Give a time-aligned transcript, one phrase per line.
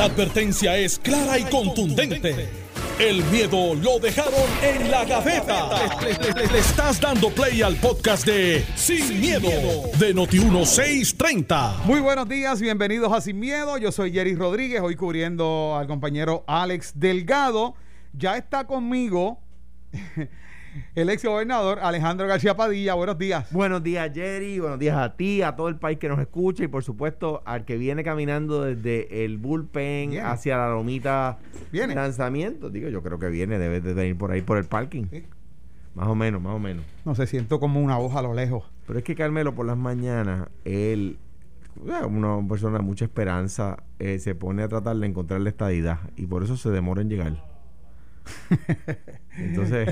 [0.00, 2.48] La advertencia es clara y contundente.
[2.98, 5.68] El miedo lo dejaron en la gaveta.
[6.00, 9.50] Le, estás dando play al podcast de Sin, miedo,
[9.98, 11.84] de Noti1630.
[11.84, 13.76] Muy buenos días, bienvenidos a Sin Miedo.
[13.76, 17.74] Yo soy Jerry Rodríguez, hoy cubriendo al compañero Alex Delgado.
[18.14, 19.38] Ya está conmigo
[20.94, 22.94] el ex gobernador Alejandro García Padilla.
[22.94, 23.52] Buenos días.
[23.52, 24.58] Buenos días, Jerry.
[24.58, 27.64] Buenos días a ti, a todo el país que nos escucha y, por supuesto, al
[27.64, 30.20] que viene caminando desde el bullpen Viene.
[30.26, 31.38] hacia la lomita
[31.72, 31.94] Viene.
[31.94, 32.70] lanzamiento.
[32.70, 35.04] Digo, yo creo que viene, debe de venir por ahí por el parking.
[35.10, 35.24] Sí.
[35.94, 36.84] Más o menos, más o menos.
[37.04, 38.64] No sé, siento como una hoja a lo lejos.
[38.86, 41.18] Pero es que Carmelo, por las mañanas, él,
[41.84, 46.26] una persona de mucha esperanza, eh, se pone a tratar de encontrar la estadidad y
[46.26, 47.49] por eso se demora en llegar.
[49.36, 49.88] Entonces.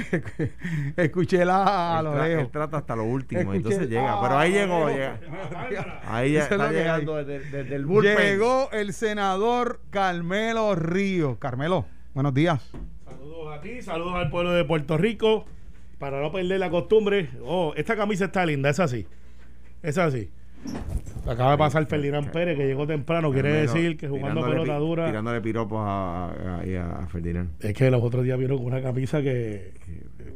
[0.96, 2.42] Escuché la a él, lo lejos.
[2.44, 4.12] él trata hasta lo último, Escuché entonces el- llega.
[4.14, 5.20] ah, Pero ahí llegó, lejos.
[5.70, 6.00] llega.
[6.06, 8.16] Ahí ya está llegando desde, desde el bullpen.
[8.16, 11.38] Llegó el senador Carmelo Ríos.
[11.38, 12.70] Carmelo, buenos días.
[13.06, 15.46] Saludos a ti, saludos al pueblo de Puerto Rico.
[15.98, 17.28] Para no perder la costumbre.
[17.42, 19.06] Oh, esta camisa está linda, es así.
[19.82, 20.30] Es así.
[21.28, 23.32] Acaba de pasar Ferdinand Pérez, que llegó temprano.
[23.32, 25.06] Quiere decir que jugando pelota dura.
[25.06, 27.50] Tirándole piropos a, a, Ferdinand.
[27.60, 29.74] Es que los otros días vieron con una camisa que.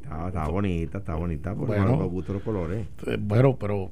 [0.03, 1.55] Estaba, estaba bonita, estaba bonita.
[1.55, 2.09] Porque Bueno.
[2.09, 2.87] gustan los colores.
[3.07, 3.91] eh, Bueno, pero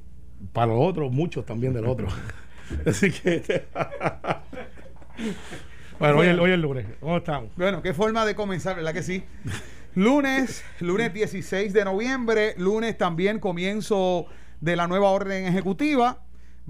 [0.53, 2.09] para los otros, muchos también del otro.
[2.87, 3.65] Así que.
[5.99, 6.87] bueno, hoy, hoy el lunes.
[7.01, 7.51] ¿Cómo estamos?
[7.57, 9.25] Bueno, qué forma de comenzar, ¿verdad que sí?
[9.95, 14.27] Lunes, lunes 16 de noviembre, lunes también comienzo
[14.61, 16.21] de la nueva orden ejecutiva.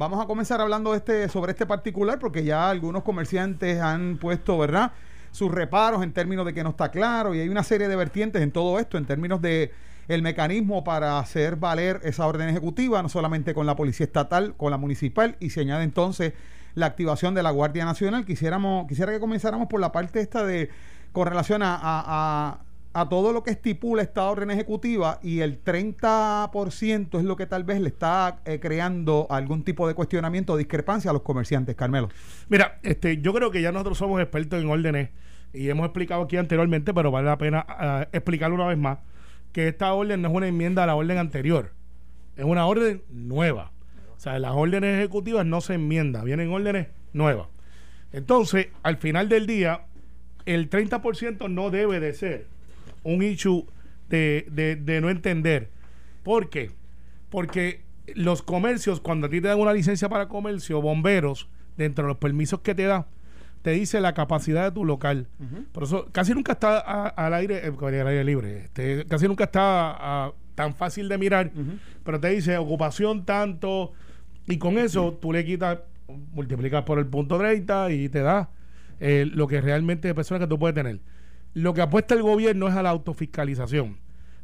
[0.01, 4.93] Vamos a comenzar hablando este, sobre este particular porque ya algunos comerciantes han puesto, ¿verdad?
[5.31, 8.41] Sus reparos en términos de que no está claro y hay una serie de vertientes
[8.41, 9.73] en todo esto en términos de
[10.09, 14.71] el mecanismo para hacer valer esa orden ejecutiva, no solamente con la policía estatal, con
[14.71, 16.33] la municipal y se añade entonces
[16.75, 18.25] la activación de la Guardia Nacional.
[18.25, 20.71] Quisiéramos, quisiera que comenzáramos por la parte esta de
[21.12, 22.61] con relación a-
[22.92, 27.62] a todo lo que estipula esta orden ejecutiva y el 30% es lo que tal
[27.62, 32.09] vez le está eh, creando algún tipo de cuestionamiento o discrepancia a los comerciantes, Carmelo.
[32.48, 35.10] Mira, este, yo creo que ya nosotros somos expertos en órdenes
[35.53, 38.98] y hemos explicado aquí anteriormente, pero vale la pena ah, explicarlo una vez más,
[39.53, 41.72] que esta orden no es una enmienda a la orden anterior,
[42.36, 43.72] es una orden nueva.
[44.16, 47.48] O sea, las órdenes ejecutivas no se enmiendan, vienen órdenes nuevas.
[48.12, 49.82] Entonces, al final del día,
[50.44, 52.47] el 30% no debe de ser
[53.03, 53.66] un issue
[54.09, 55.69] de, de- de no entender.
[56.22, 56.71] ¿Por qué?
[57.31, 57.83] Porque
[58.15, 62.16] los comercios, cuando a ti te dan una licencia para comercio, bomberos, dentro de los
[62.19, 63.06] permisos que te da,
[63.62, 65.27] te dice la capacidad de tu local.
[65.72, 69.44] Por eso casi nunca está a- al aire, eh, al aire libre, este, casi nunca
[69.44, 69.62] está
[69.99, 71.53] ah, tan fácil de mirar,
[72.05, 73.93] pero te dice ocupación tanto,
[74.47, 75.78] y con eso tú le quitas,
[76.34, 78.50] multiplicas por el punto 30 y te da
[78.99, 80.99] eh, lo que realmente de personas que tú puedes tener.
[81.55, 83.99] Lo que apuesta el gobierno es a la autofiscalización.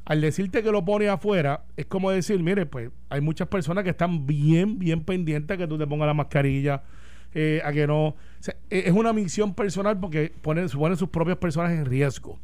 [0.05, 3.91] Al decirte que lo pone afuera, es como decir, mire, pues hay muchas personas que
[3.91, 6.83] están bien, bien pendientes a que tú te pongas la mascarilla,
[7.35, 8.07] eh, a que no...
[8.09, 12.39] o sea, eh, es una misión personal porque pone, supone sus propias personas en riesgo.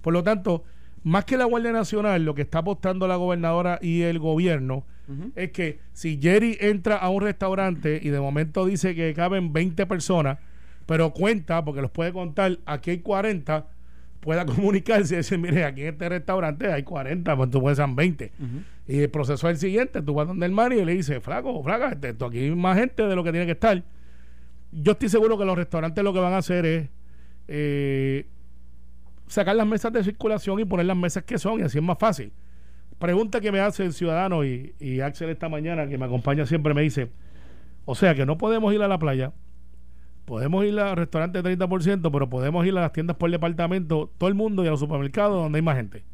[0.00, 0.64] Por lo tanto,
[1.02, 4.84] más que la Guardia Nacional, lo que está apostando la gobernadora y el gobierno
[5.36, 9.84] es que si Jerry entra a un restaurante y de momento dice que caben 20
[9.84, 10.38] personas,
[10.86, 13.66] pero cuenta, porque los puede contar, aquí hay 40,
[14.24, 17.88] pueda comunicarse y decir, mire, aquí en este restaurante hay 40, pues tú puedes ser
[17.88, 18.32] 20.
[18.88, 21.62] Y el proceso es el siguiente, tú vas donde el man y le dices, flaco,
[21.62, 23.82] flaca, este, esto aquí hay más gente de lo que tiene que estar.
[24.72, 26.88] Yo estoy seguro que los restaurantes lo que van a hacer es
[27.46, 28.26] eh,
[29.28, 31.98] sacar las mesas de circulación y poner las mesas que son y así es más
[31.98, 32.32] fácil.
[32.98, 36.74] Pregunta que me hace el ciudadano y, y Axel esta mañana, que me acompaña siempre,
[36.74, 37.10] me dice,
[37.84, 39.32] o sea que no podemos ir a la playa,
[40.24, 44.34] podemos ir al restaurante 30%, pero podemos ir a las tiendas por departamento, todo el
[44.34, 46.04] mundo y a los supermercados donde hay más gente.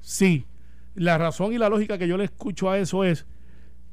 [0.00, 0.46] Sí,
[0.94, 3.26] la razón y la lógica que yo le escucho a eso es,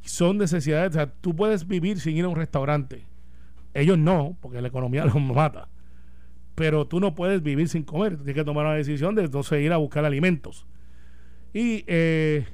[0.02, 3.06] son necesidades, o sea, tú puedes vivir sin ir a un restaurante.
[3.74, 5.70] Ellos no, porque la economía los mata.
[6.56, 9.72] Pero tú no puedes vivir sin comer, tienes que tomar una decisión de entonces ir
[9.74, 10.66] a buscar alimentos.
[11.54, 12.46] Y eh,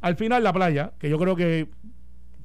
[0.00, 1.68] al final la playa, que yo creo que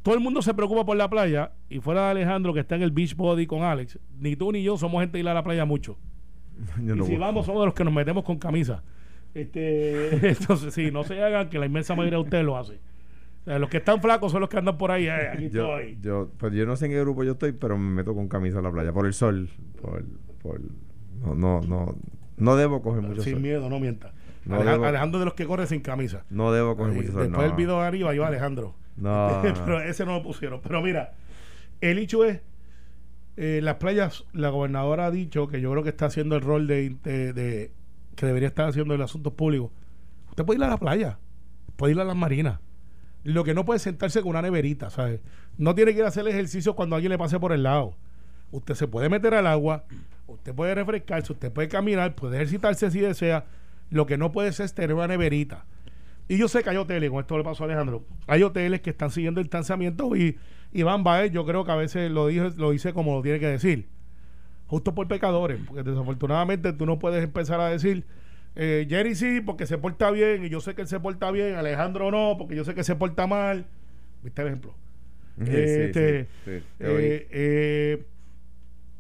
[0.04, 2.82] todo el mundo se preocupa por la playa, y fuera de Alejandro que está en
[2.82, 5.44] el beach body con Alex, ni tú ni yo somos gente de ir a la
[5.44, 5.98] playa mucho.
[6.84, 8.84] Yo y no si vamos, somos de los que nos metemos con camisa.
[9.34, 12.80] Este, entonces, sí, no se hagan que la inmensa mayoría de ustedes lo hace.
[13.42, 15.08] O sea, los que están flacos son los que andan por ahí.
[15.08, 15.98] eh, aquí Yo, estoy.
[16.02, 18.60] yo, pues yo no sé en qué grupo yo estoy, pero me meto con camisa
[18.60, 18.94] a la playa.
[18.94, 19.50] Por el sol.
[19.82, 20.04] Por,
[20.44, 20.62] por,
[21.24, 21.96] no, no, no,
[22.38, 23.42] no debo coger mucho Sin sol.
[23.42, 24.14] miedo, no mienta.
[24.46, 26.24] No debo- Alejandro de los que corre sin camisa.
[26.30, 27.22] No debo coger mucho sol.
[27.24, 27.48] Después no.
[27.48, 28.76] del video de arriba iba Alejandro.
[29.42, 29.42] No.
[29.44, 30.62] Pero ese no lo pusieron.
[30.62, 31.14] Pero mira,
[31.82, 32.42] el hecho es,
[33.38, 36.68] Eh, las playas, la gobernadora ha dicho que yo creo que está haciendo el rol
[36.68, 37.72] de, de- de-
[38.16, 39.72] que debería estar haciendo el asunto público.
[40.30, 41.18] Usted puede ir a la playa,
[41.78, 42.60] puede ir a las marinas.
[43.24, 45.22] Lo que no puede es sentarse con una neverita, ¿sabes?
[45.58, 47.96] No tiene que ir a hacer ejercicio cuando alguien le pase por el lado.
[48.52, 49.86] Usted se puede meter al agua,
[50.28, 53.46] usted puede refrescarse, usted puede caminar, puede ejercitarse si desea.
[53.90, 55.66] Lo que no puede ser es tener una neverita.
[56.32, 58.92] Y yo sé que hay hoteles, con esto le pasó a Alejandro, hay hoteles que
[58.92, 60.38] están siguiendo el distanciamiento y
[60.72, 63.48] Iván Baez yo creo que a veces lo, dijo, lo dice como lo tiene que
[63.48, 63.90] decir.
[64.68, 68.06] Justo por pecadores, porque desafortunadamente tú no puedes empezar a decir,
[68.56, 71.56] eh, Jerry sí, porque se porta bien, y yo sé que él se porta bien,
[71.56, 73.66] Alejandro no, porque yo sé que se porta mal.
[74.24, 74.74] ¿Viste el ejemplo?
[75.38, 78.06] Sí, Este, sí, sí, eh, eh,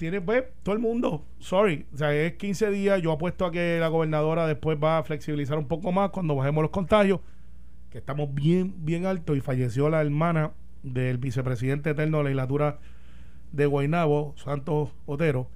[0.02, 3.78] tiene pues todo el mundo, sorry, o sea, es 15 días, yo apuesto a que
[3.80, 7.20] la gobernadora después va a flexibilizar un poco más cuando bajemos los contagios,
[7.92, 12.80] que estamos bien, bien altos y falleció la hermana del vicepresidente eterno de la legislatura
[13.52, 15.50] de Guaynabo, Santos Otero,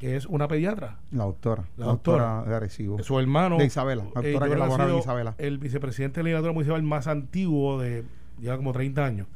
[0.00, 0.98] que es una pediatra.
[1.12, 1.62] La doctora.
[1.76, 2.50] La doctora, doctora.
[2.50, 3.00] de Arecibo.
[3.04, 3.58] Su hermano.
[3.58, 5.34] De Isabela, la eh, doctora yo que en sido Isabela.
[5.38, 8.02] El vicepresidente de la legislatura municipal más antiguo de
[8.40, 9.28] lleva como 30 años.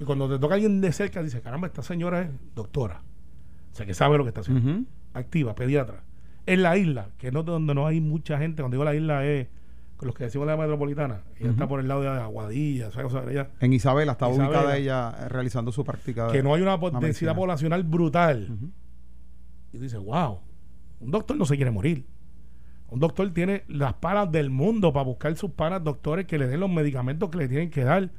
[0.00, 3.02] Y cuando te toca alguien de cerca, dice, caramba, esta señora es doctora.
[3.74, 4.62] O sea, que sabe lo que está haciendo.
[5.14, 6.04] Activa, pediatra.
[6.46, 9.48] En la isla, que no donde no hay mucha gente, cuando digo la isla es
[9.96, 13.12] con los que decimos la metropolitana, ella está por el lado de Aguadilla, ¿sabes?
[13.12, 14.48] O sea, ella- En Isabela está Isabela.
[14.50, 16.26] ubicada ella eh, realizando su práctica.
[16.26, 18.48] de- que no hay una densidad poblacional brutal.
[19.72, 20.38] Y dice, wow,
[21.00, 22.06] un doctor no se quiere morir.
[22.90, 26.60] Un doctor tiene las panas del mundo para buscar sus panas doctores que le den
[26.60, 28.10] los medicamentos que le tienen que dar.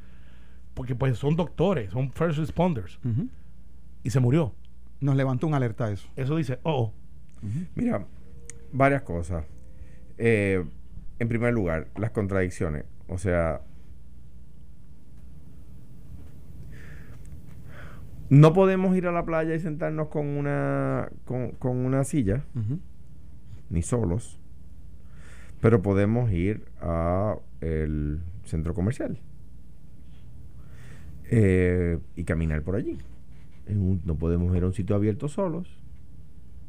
[0.73, 2.99] Porque pues son doctores, son first responders.
[4.03, 4.53] Y se murió.
[5.01, 6.07] Nos levanta un alerta eso.
[6.15, 6.93] Eso dice, oh, oh.
[7.75, 8.05] Mira,
[8.71, 9.45] varias cosas.
[10.17, 10.63] Eh,
[11.19, 12.85] en primer lugar, las contradicciones.
[13.07, 13.61] O sea,
[18.29, 22.43] no podemos ir a la playa y sentarnos con una, con, con una silla,
[23.69, 24.39] ni solos,
[25.61, 29.19] pero podemos ir a el centro comercial
[31.29, 32.97] eh, y caminar por allí.
[33.67, 35.67] En un- no podemos ir a un sitio abierto solos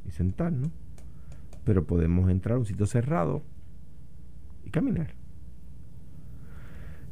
[0.06, 0.70] y sentarnos,
[1.64, 3.43] pero podemos entrar a un sitio cerrado
[4.64, 5.14] y caminar.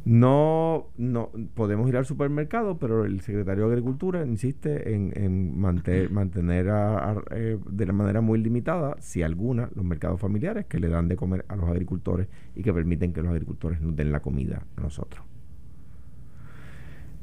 [0.06, 6.10] No, no podemos ir al supermercado, pero el secretario de Agricultura insiste en, en manter-
[6.10, 10.78] mantener a- a- eh, de la manera muy limitada, si alguna, los mercados familiares que
[10.78, 14.12] le dan de comer a los agricultores y que permiten que los agricultores nos den
[14.12, 15.24] la comida a nosotros.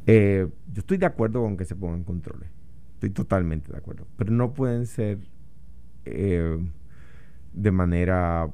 [0.08, 2.50] Eh, yo estoy de acuerdo con que se pongan controles.
[2.96, 4.08] Estoy totalmente de acuerdo.
[4.18, 5.20] Pero no pueden ser
[6.06, 6.58] eh,
[7.54, 8.50] de manera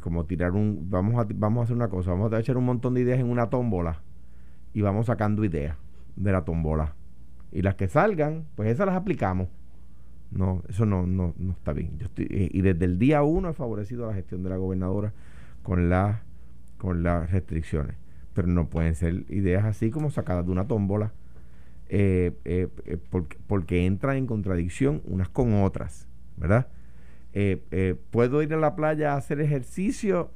[0.00, 2.94] como tirar un vamos a vamos a hacer una cosa vamos a echar un montón
[2.94, 4.02] de ideas en una tómbola
[4.72, 5.76] y vamos sacando ideas
[6.16, 6.94] de la tómbola
[7.52, 9.48] y las que salgan pues esas las aplicamos
[10.30, 13.50] no eso no no, no está bien Yo estoy- eh, y desde el día uno
[13.50, 15.12] he favorecido la gestión de la gobernadora
[15.62, 16.20] con las
[16.78, 17.96] con las restricciones
[18.34, 21.12] pero no pueden ser ideas así como sacadas de una tómbola
[21.94, 26.08] eh, eh, eh, porque, porque entran en contradicción unas con otras
[26.38, 26.68] verdad
[28.10, 30.30] puedo ir a la playa a hacer ejercicio,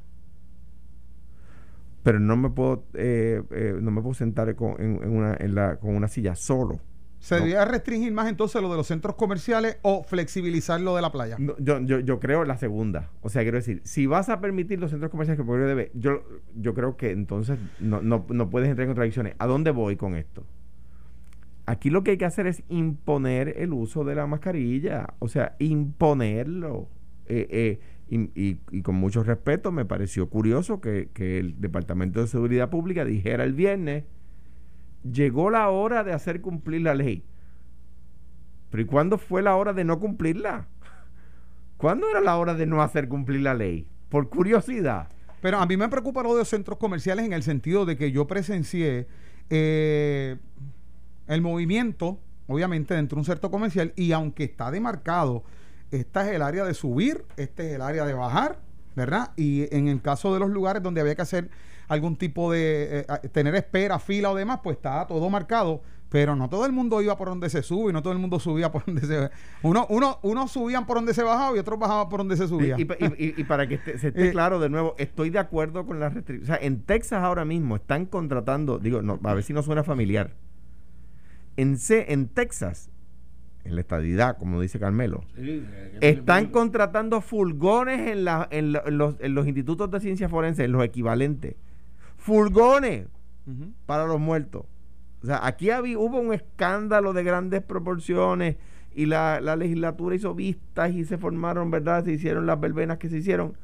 [2.03, 6.81] pero no me puedo, no me puedo sentar con, en, una, con una silla solo.
[7.19, 7.41] ¿Se No.
[7.41, 11.37] debería restringir más entonces lo de los centros comerciales o flexibilizar lo de la playa?
[11.39, 13.11] No, yo, yo, yo creo la segunda.
[13.23, 16.23] O sea, quiero decir, si vas a permitir los centros comerciales que el debe, yo,
[16.55, 19.35] yo creo que entonces no, no, no puedes entrar en contradicciones.
[19.39, 20.45] ¿A dónde voy con esto?
[21.65, 25.09] Aquí lo que hay que hacer es imponer el uso de la mascarilla.
[25.19, 26.89] O sea, imponerlo.
[27.27, 32.21] Eh, eh, y, y- y con mucho respeto, me pareció curioso que, que el Departamento
[32.21, 34.05] de Seguridad Pública dijera el viernes,
[35.13, 37.25] llegó la hora de hacer cumplir la ley.
[38.71, 40.67] Pero ¿y cuándo fue la hora de no cumplirla?
[41.77, 43.87] ¿Cuándo era la hora de no hacer cumplir la ley?
[44.09, 45.09] Por curiosidad.
[45.41, 48.11] Pero a mí me preocupa lo de los centros comerciales en el sentido de que
[48.11, 49.07] yo presencié
[49.51, 50.37] eh,
[51.29, 55.45] el movimiento, obviamente, dentro de un centro comercial y aunque está demarcado,
[55.91, 58.59] esta es el área de subir, este es el área de bajar,
[58.97, 59.31] ¿verdad?
[59.37, 61.51] Y en el caso de los lugares donde había que hacer
[61.89, 65.83] algún tipo de, eh, tener espera, fila o demás, pues estaba todo marcado.
[66.09, 68.39] Pero no todo el mundo iba por donde se sube y no todo el mundo
[68.39, 69.29] subía por donde se...
[69.63, 72.77] Uno, uno, unos subían por donde se bajaba y otros bajaban por donde se subía.
[72.79, 75.41] Y, y- y- y para que esté- se esté Eh, claro de nuevo, estoy de
[75.41, 76.49] acuerdo con las restricciones.
[76.49, 79.83] O sea, en Texas ahora mismo están contratando, digo, no, a ver si no suena
[79.83, 80.35] familiar.
[81.57, 82.89] En, C- en Texas,
[83.65, 85.25] en la estadidad, como dice Carmelo,
[86.01, 90.65] están contratando furgones en, la- en la- en los, en los institutos de ciencia forense,
[90.65, 91.57] en los equivalentes.
[92.27, 93.07] Furgones
[93.87, 94.65] para los muertos.
[95.23, 98.57] O sea, aquí habí- hubo un escándalo de grandes proporciones
[98.95, 102.05] y la, la legislatura hizo vistas y se formaron, ¿verdad?
[102.05, 103.55] Se hicieron las verbenas que se hicieron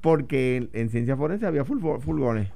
[0.00, 2.48] porque en, en ciencia forense había fulgones.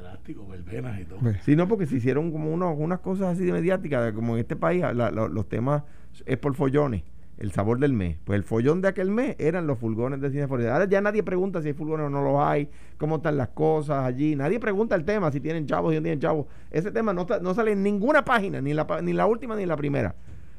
[0.00, 1.18] Elástico, verbenas y todo.
[1.42, 4.56] Sí, no, porque se hicieron como unos, unas cosas así de mediáticas, como en este
[4.56, 5.82] país la- la- los temas
[6.24, 7.02] es por follones,
[7.38, 8.18] el sabor del mes.
[8.24, 10.70] Pues el follón de aquel mes eran los fulgones de forense.
[10.70, 14.04] Ahora ya nadie pregunta si hay fulgones o no los hay, cómo están las cosas
[14.04, 14.36] allí.
[14.36, 16.46] Nadie pregunta el tema, si tienen chavos y no tienen chavos.
[16.70, 20.14] Ese tema no, sale en ninguna página, ni la, ni la última ni la primera.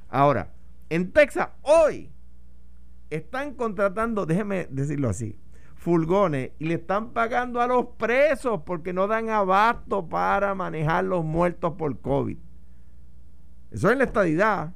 [0.09, 0.51] Ahora,
[0.89, 2.09] en Texas, hoy,
[3.09, 5.37] están contratando, déjeme decirlo así,
[5.75, 11.23] fulgones y le están pagando a los presos porque no dan abasto para manejar los
[11.23, 12.37] muertos por COVID.
[13.71, 14.73] Eso es la estadidad.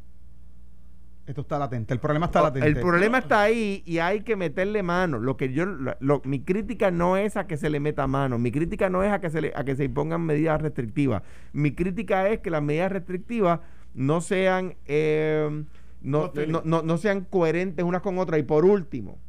[1.29, 1.93] Esto está latente.
[1.93, 2.67] El problema está Oh, latente.
[2.67, 5.19] El problema está ahí y hay que meterle mano.
[5.19, 8.39] Lo que yo, lo- lo- mi crítica no es a que se le meta mano.
[8.39, 11.21] Mi crítica no es a que se le, a que se impongan medidas restrictivas.
[11.53, 13.59] Mi crítica es que las medidas restrictivas
[13.93, 15.48] no sean, eh,
[16.01, 18.39] no, No no- no- sean coherentes unas con otras.
[18.39, 19.19] Y por último,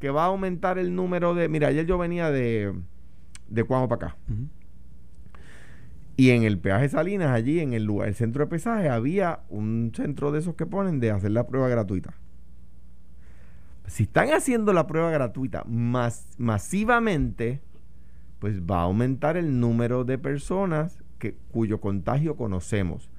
[0.00, 1.48] que va a aumentar el número de.
[1.48, 2.74] Mira, ayer yo venía de,
[3.48, 4.16] de Cuamo para acá.
[6.18, 9.92] Y en el peaje Salinas, allí en el lugar, el centro de pesaje, había un
[9.94, 12.12] centro de esos que ponen de hacer la prueba gratuita.
[13.86, 17.60] Si están haciendo la prueba gratuita mas- masivamente,
[18.40, 23.10] pues va a aumentar el número de personas que, cuyo contagio conocemos.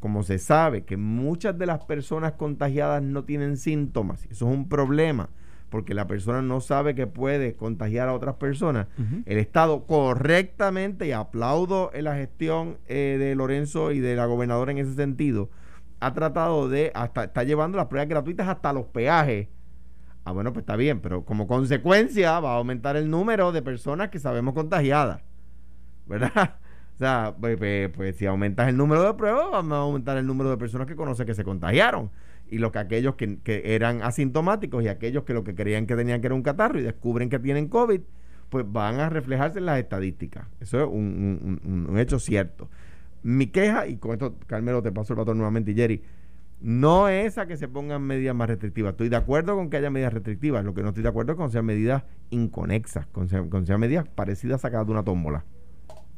[0.00, 4.66] Como se sabe que muchas de las personas contagiadas no tienen síntomas, eso es un
[4.70, 5.28] problema,
[5.70, 8.86] porque la persona no sabe que puede contagiar a otras personas.
[9.26, 14.72] El Estado correctamente, y aplaudo en la gestión eh, de Lorenzo y de la gobernadora
[14.72, 15.50] en ese sentido,
[16.00, 19.48] ha tratado de, hasta está llevando las pruebas gratuitas hasta los peajes.
[20.24, 24.08] Ah, bueno, pues está bien, pero como consecuencia va a aumentar el número de personas
[24.10, 25.22] que sabemos contagiadas.
[26.06, 26.56] ¿Verdad?
[26.96, 30.26] O sea, pues, pues- pues si aumentas el número de pruebas, va a aumentar el
[30.26, 32.10] número de personas que conoce que se contagiaron.
[32.48, 35.96] Y lo que aquellos que, que eran asintomáticos y aquellos que lo que creían que
[35.96, 38.00] tenían que era un catarro y descubren que tienen COVID,
[38.50, 40.46] pues van a reflejarse en las estadísticas.
[40.60, 42.68] Eso es un, un- un- hecho cierto.
[43.22, 46.02] Mi queja, y con esto, Carmelo, te paso el batón nuevamente, Jerry,
[46.60, 48.92] no es a que se pongan medidas más restrictivas.
[48.92, 50.64] Estoy de acuerdo con que haya medidas restrictivas.
[50.64, 53.80] Lo que no estoy de acuerdo es con que sean medidas inconexas, con, sean- sean
[53.80, 55.44] medidas parecidas sacadas de una tómbola.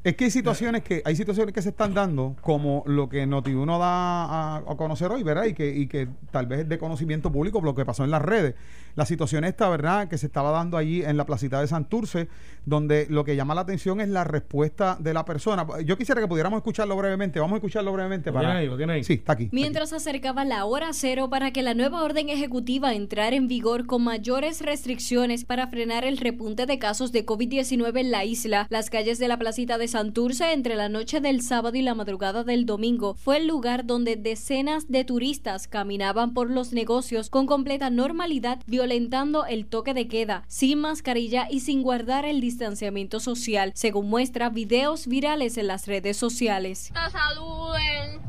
[0.08, 3.78] Es que hay situaciones que hay situaciones que se están dando, como lo que Noti1
[3.78, 5.44] da a, a conocer hoy, ¿verdad?
[5.44, 8.22] Y que, y que tal vez es de conocimiento público lo que pasó en las
[8.22, 8.54] redes.
[8.94, 10.08] La situación esta, ¿verdad?
[10.08, 12.28] Que se estaba dando allí en la placita de Santurce,
[12.64, 15.66] donde lo que llama la atención es la respuesta de la persona.
[15.84, 17.38] Yo quisiera que pudiéramos escucharlo brevemente.
[17.38, 18.48] Vamos a escucharlo brevemente ¿Lo para.
[18.48, 18.66] tiene ahí?
[18.66, 19.04] ¿Lo tiene ahí?
[19.04, 19.44] Sí, está aquí.
[19.44, 19.60] está aquí.
[19.60, 24.02] Mientras acercaba la hora cero para que la nueva orden ejecutiva entrara en vigor con
[24.02, 29.18] mayores restricciones para frenar el repunte de casos de COVID-19 en la isla, las calles
[29.18, 33.14] de la placita de Santurce entre la noche del sábado y la madrugada del domingo
[33.14, 39.44] fue el lugar donde decenas de turistas caminaban por los negocios con completa normalidad, violentando
[39.44, 45.08] el toque de queda, sin mascarilla y sin guardar el distanciamiento social, según muestra videos
[45.08, 46.92] virales en las redes sociales.
[46.94, 48.20] te saluden.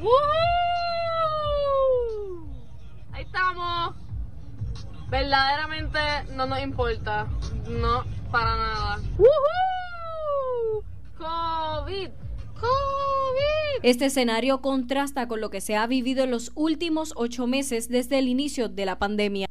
[0.00, 0.10] ¡Woohoo!
[3.12, 3.94] Ahí estamos.
[5.08, 5.98] Verdaderamente
[6.36, 7.26] no nos importa.
[7.68, 9.00] No, para nada.
[9.16, 9.89] ¡Woohoo!
[11.20, 12.08] COVID.
[12.54, 13.80] COVID.
[13.82, 18.18] Este escenario contrasta con lo que se ha vivido en los últimos ocho meses desde
[18.18, 19.46] el inicio de la pandemia.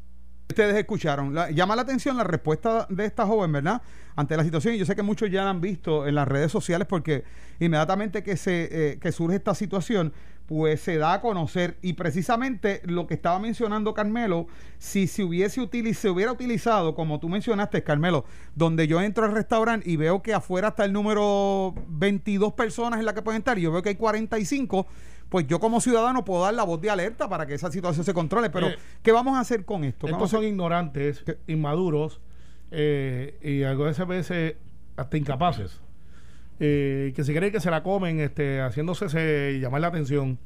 [0.50, 1.34] Ustedes escucharon.
[1.36, 3.82] La- llama la atención la respuesta de esta joven, ¿verdad?
[4.16, 4.74] Ante la situación.
[4.74, 7.24] Y yo sé que muchos ya la han visto en las redes sociales porque
[7.60, 10.12] inmediatamente que, se, eh, que surge esta situación,
[10.50, 11.78] pues se da a conocer.
[11.84, 14.48] Y precisamente lo que estaba mencionando Carmelo,
[14.80, 18.26] si se hubiese utili- se hubiera utilizado, como tú mencionaste, Carmelo,
[18.56, 23.06] donde yo entro al restaurante y veo que afuera está el número 22 personas en
[23.06, 24.88] la que pueden estar y yo veo que hay 45,
[25.30, 28.16] pues yo como ciudadano puedo dar la voz de alerta para que esa situación se
[28.16, 28.50] controle.
[28.50, 30.08] Pero, Eh, ¿qué vamos a hacer con esto?
[30.08, 31.38] ¿Qué Estos son ignorantes, ¿Qué?
[31.46, 32.22] inmaduros
[32.72, 34.56] eh, y algunas veces
[34.98, 35.80] hasta incapaces.
[36.60, 40.38] Eh, que se creen que se la comen este, haciéndose llamar la atención.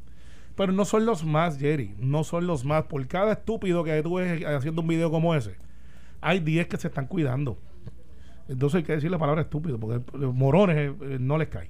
[0.56, 1.96] Pero no son los más, Jerry.
[1.98, 2.84] No son los más.
[2.84, 5.56] Por cada estúpido que tú ves haciendo un video como ese,
[6.22, 7.58] hay 10 que se están cuidando.
[8.48, 11.70] Entonces hay que decir la palabra estúpido, porque los morones eh, eh, no les cae.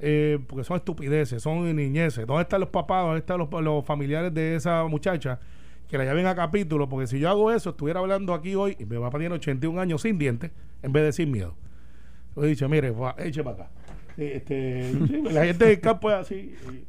[0.00, 2.26] Eh, porque son estupideces, son niñeces.
[2.26, 3.04] ¿Dónde están los papás?
[3.04, 5.40] ¿Dónde están los, familiares de esa muchacha?
[5.88, 8.84] Que la lleven a capítulo, porque si yo hago eso, estuviera hablando aquí hoy y
[8.84, 10.50] me va a pedir 81 años sin dientes,
[10.82, 11.54] en vez de sin miedo.
[12.36, 13.70] Yo he dicho, mire, va, eche para acá.
[14.16, 16.34] Sí, Este, sí, la gente del campo es así.
[16.72, 16.84] y-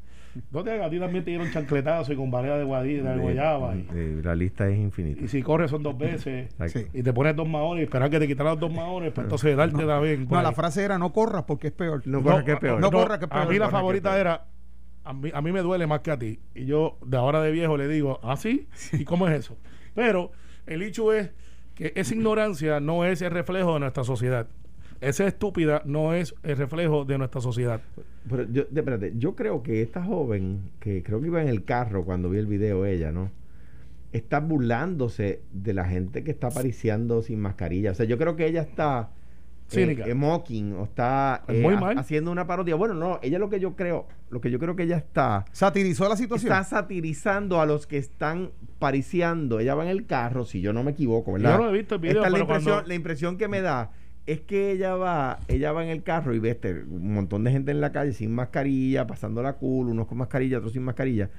[0.52, 3.74] ¿Dónde a ti también te dieron chancletazo y con vareda de guadilla, de guayaba?
[3.74, 5.24] Y, Eh, la lista es infinita.
[5.24, 6.54] y si corres son dos veces.
[6.68, 6.88] Sí.
[6.94, 9.56] Y te pones dos maones y esperar que te quitaran los dos maones, para entonces
[9.56, 10.20] darte la vez.
[10.20, 12.02] No, la frase era no corras porque es peor.
[12.06, 12.82] No corras que es peor.
[12.82, 13.44] No corras que es peor.
[13.44, 14.46] A mí la favorita era
[15.06, 16.40] a mí, a mí me duele más que a ti.
[16.54, 18.68] Y yo, de ahora de viejo, le digo, ¿ah, sí?
[18.92, 19.56] ¿Y cómo es eso?
[19.94, 20.32] Pero
[20.66, 21.32] el hecho es
[21.76, 24.48] que esa ignorancia no es el reflejo de nuestra sociedad.
[25.08, 27.80] Esa estúpida no es el reflejo de nuestra sociedad.
[28.30, 31.64] Pero yo, de- espérate, yo creo que esta joven, que creo que iba en el
[31.64, 33.30] carro cuando vi el video ella, ¿no?
[34.14, 37.92] Está burlándose de la gente que está apariciando sin mascarilla.
[37.92, 39.10] O sea, yo creo que ella está
[39.68, 40.08] Cínica.
[40.08, 41.98] eh, mocking o está eh, muy mal.
[41.98, 42.76] haciendo una parodia.
[42.76, 46.08] Bueno, no, ella lo que yo creo, lo que yo creo que ella está Satirizó
[46.08, 46.52] la situación.
[46.54, 49.60] está satirizando a los que están pariciando.
[49.60, 51.58] Ella va en el carro, si yo no me equivoco, ¿verdad?
[51.58, 53.48] Yo no he visto el video, Esta es la pero impresión, cuando- la impresión que
[53.48, 53.92] me da
[54.26, 57.52] es que ella va, ella va en el carro y ve este, un montón de
[57.52, 61.30] gente en la calle sin mascarilla, pasando la cool, unos con mascarilla, otros sin mascarilla.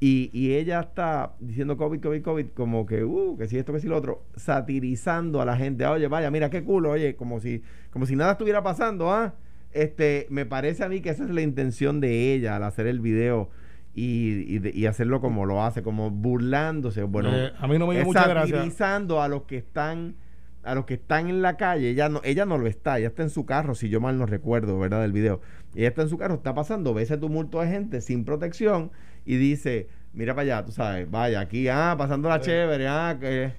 [0.00, 3.78] Y, y ella está diciendo COVID, COVID, COVID, como que, uh, que si esto, que
[3.78, 5.86] si lo otro, satirizando a la gente.
[5.86, 9.34] Oye, vaya, mira qué culo, oye, como si, como si nada estuviera pasando, ¿ah?
[9.70, 13.00] Este, me parece a mí que esa es la intención de ella al hacer el
[13.00, 13.50] video
[13.94, 17.04] y, y, y hacerlo como lo hace, como burlándose.
[17.04, 18.56] Bueno, Eh, a mí no me dio mucha gracia.
[18.56, 20.16] satirizando a los que están
[20.64, 23.22] a los que están en la calle, ella no, ella no lo está, ella está
[23.22, 25.00] en su carro, si yo mal no recuerdo, ¿verdad?
[25.02, 25.40] Del video.
[25.74, 28.90] Ella está en su carro, está pasando, ve ese tumulto de gente sin protección
[29.26, 33.52] y dice, mira para allá, tú sabes, vaya, aquí, ah, pasando la chévere, ah, que...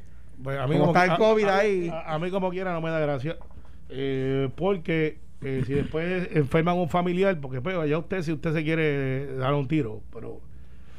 [0.44, 1.90] Pues a Como está el a- COVID a- ahí.
[1.92, 3.38] A, a mí como quiera no me da gracia.
[3.90, 8.64] Eh, porque eh, si después enferman un familiar, porque pues allá usted si usted se
[8.64, 10.42] quiere dar un tiro, pero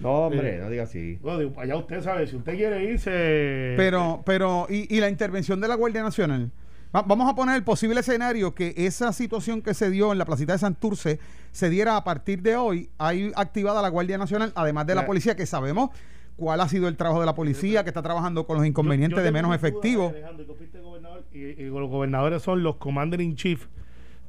[0.04, 1.16] No, hombre, Eh, no diga así.
[1.16, 3.74] digo, allá usted sabe, si usted quiere irse...
[3.76, 6.50] Pero, pero, y, y la intervención de la Guardia Nacional.
[6.94, 10.26] Va- vamos a poner el posible escenario que esa situación que se dio en la
[10.26, 11.18] placita de Santurce
[11.50, 12.90] se diera a partir de hoy.
[12.98, 15.90] Hay activada la Guardia Nacional, además de la policía, que sabemos
[16.36, 19.24] cuál ha sido el trabajo de la policía, que está trabajando con los inconvenientes yo
[19.24, 20.12] de menos efectivos.
[20.12, 23.66] Alejandro, y tú fuiste gobernador, y, y los gobernadores son los commander in chief,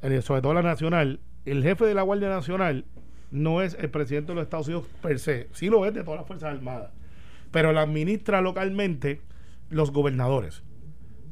[0.02, 1.20] eh, sobre todo la nacional.
[1.44, 2.84] El jefe de la Guardia Nacional
[3.30, 6.20] no es el presidente de los Estados Unidos per se, sí lo es de todas
[6.20, 6.90] las Fuerzas Armadas,
[7.50, 9.20] pero la administra localmente
[9.70, 10.62] los gobernadores.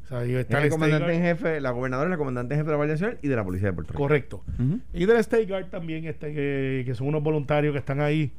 [0.05, 2.67] O sea, está el el comandante en jefe, la gobernadora es la comandante en jefe
[2.67, 4.03] de la Guardia Nacional y de la Policía de Puerto Rico.
[4.03, 4.45] Correcto.
[4.93, 8.31] Y del State Guard también, este, que, que son unos voluntarios que están ahí.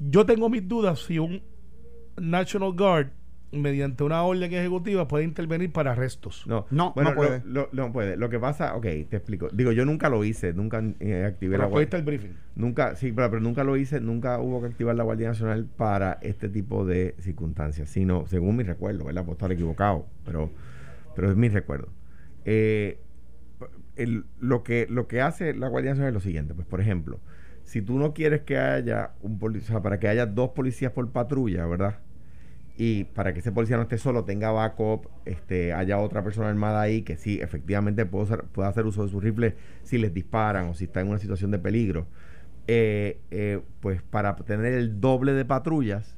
[0.00, 1.42] Yo tengo mis dudas si un
[2.16, 3.10] National Guard,
[3.50, 6.44] mediante una orden ejecutiva, puede intervenir para arrestos.
[6.46, 7.42] No, No, bueno, no puede.
[7.46, 8.16] Lo, lo- no puede.
[8.16, 9.48] Lo que pasa, ok, te explico.
[9.50, 12.32] Digo, yo nunca lo hice, nunca eh, activé Pero la Guardia está el briefing.
[12.56, 16.18] Nunca, sí, pero, pero nunca lo hice, nunca hubo que activar la Guardia Nacional para
[16.22, 19.22] este tipo de circunstancias, sino según mi recuerdo, ¿verdad?
[19.22, 20.50] Puedo estar equivocado, pero,
[21.16, 21.88] pero es mi recuerdo.
[22.44, 23.00] Eh,
[23.96, 27.18] el- lo, que, lo que hace la Guardia Nacional es lo siguiente, pues por ejemplo,
[27.64, 31.66] si tú no quieres que haya un policía, para que haya dos policías por patrulla,
[31.66, 31.98] ¿verdad?
[32.80, 36.80] Y para que ese policía no esté solo, tenga backup, este, haya otra persona armada
[36.80, 40.84] ahí que sí, efectivamente puede hacer uso de su rifle si les disparan o si
[40.84, 42.06] está en una situación de peligro.
[42.68, 46.16] Eh, eh, pues para tener el doble de patrullas,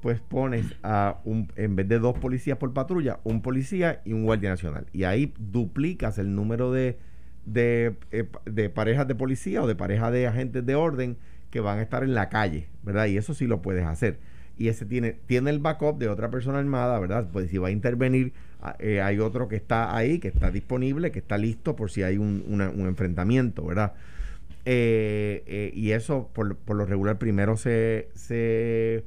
[0.00, 4.24] pues pones a un, en vez de dos policías por patrulla, un policía y un
[4.24, 4.86] guardia nacional.
[4.94, 6.98] Y ahí duplicas el número de,
[7.44, 11.18] de, eh, de parejas de policía o de parejas de agentes de orden
[11.50, 13.08] que van a estar en la calle, ¿verdad?
[13.08, 14.20] Y eso sí lo puedes hacer.
[14.58, 17.28] Y ese tiene, tiene el backup de otra persona armada, ¿verdad?
[17.32, 21.10] Pues si va a intervenir, ah, eh, hay otro que está ahí, que está disponible,
[21.12, 23.92] que está listo por si hay un, una- un enfrentamiento, ¿verdad?
[24.64, 29.04] Eh, eh, y eso por, por lo regular primero se, se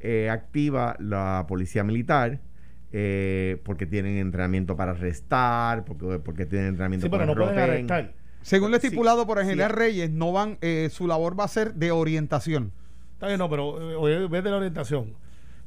[0.00, 2.40] eh, activa la policía militar
[2.92, 7.58] eh, porque tienen entrenamiento para arrestar, porque, porque tienen entrenamiento Sí, pero para no pueden
[7.58, 8.12] arrestar.
[8.42, 9.54] Según lo Sí, estipulado por el sí.
[9.68, 12.72] Reyes, no van, eh, su labor va a ser de orientación.
[13.18, 15.12] Está bien, no, pero eh, oye, vez de la orientación.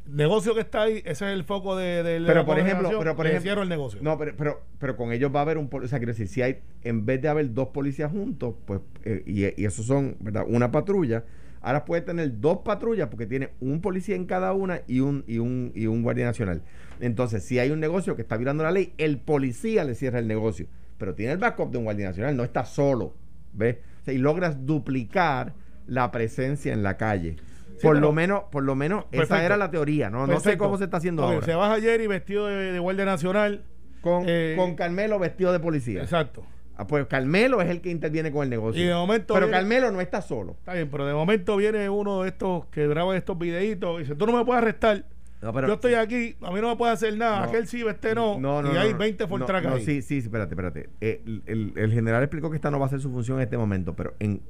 [0.07, 3.13] Negocio que está ahí, ese es el foco de, de la Pero por ejemplo, pero
[3.13, 3.99] por ejemplo, cierro el negocio.
[4.01, 5.87] No, pero, pero, pero con ellos va a haber un policía.
[5.87, 9.21] O sea, quiero decir, si hay, en vez de haber dos policías juntos, pues, eh,
[9.25, 10.45] y, y esos son, ¿verdad?
[10.47, 11.25] Una patrulla.
[11.59, 15.39] Ahora puede tener dos patrullas porque tiene un policía en cada una y un, y
[15.39, 16.61] un, y un guardia nacional.
[17.01, 20.27] Entonces, si hay un negocio que está violando la ley, el policía le cierra el
[20.29, 20.67] negocio.
[20.97, 23.13] Pero tiene el backup de un guardia nacional, no está solo.
[23.51, 23.75] ¿Ves?
[24.03, 25.53] O sea, y logras duplicar
[25.91, 27.35] la presencia en la calle.
[27.77, 30.25] Sí, por pero- lo menos, por lo menos, esa era la teoría, ¿no?
[30.25, 31.45] No sé cómo se está haciendo Ok, ahora.
[31.45, 33.63] Se baja Jerry vestido de, de Guardia Nacional.
[34.01, 36.01] Con, Eh, con Carmelo vestido de policía.
[36.01, 36.43] Exacto.
[36.75, 38.81] Ah, pues Carmelo es el que interviene con el negocio.
[38.81, 40.53] Y de momento Pero viene- Carmelo no está solo.
[40.53, 44.15] Está bien, pero de momento viene uno de estos que graba estos videitos y dice,
[44.15, 45.05] tú no me puedes arrestar.
[45.41, 47.39] No, pero- Yo estoy aquí, a mí no me puede hacer nada.
[47.39, 47.43] No.
[47.45, 48.39] Aquel sí, este no.
[48.73, 50.89] y hay 20 no, Fortrack no, sí, sí, espérate, espérate.
[51.01, 53.43] Eh, el, el- el general explicó que esta no va a ser su función en
[53.43, 54.41] este momento, pero en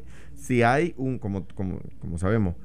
[0.41, 2.55] si hay un, como, como, como sabemos,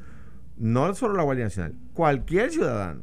[0.56, 3.02] no solo la Guardia Nacional, cualquier ciudadano,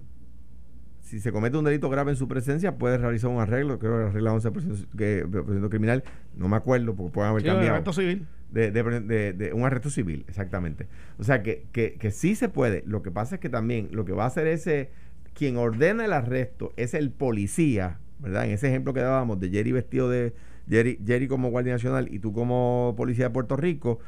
[1.01, 4.03] si se comete un delito grave en su presencia, puede realizar un arreglo, creo que
[4.05, 6.03] la regla 11% que, por ciento criminal,
[6.35, 7.75] no me acuerdo porque pueden haber Sí, un cambiado.
[7.75, 8.25] evento civil.
[8.51, 10.87] De, de- de- de un arresto civil, exactamente.
[11.19, 12.83] O sea que, que, que sí se puede.
[12.87, 14.89] Lo que pasa es que también lo que va a hacer ese,
[15.33, 18.45] quien ordena el arresto es el policía, ¿verdad?
[18.45, 20.33] En ese ejemplo que dábamos de Jerry vestido de
[20.69, 23.99] Jerry, Jerry como Guardia Nacional y tú como policía de Puerto Rico,